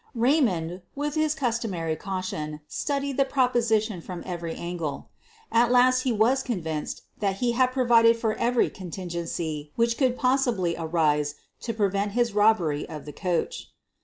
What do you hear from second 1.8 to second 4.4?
caution, studied the proposition from